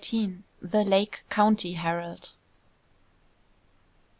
[0.01, 0.37] THE
[0.83, 2.31] "LAKE COUNTY HERALD."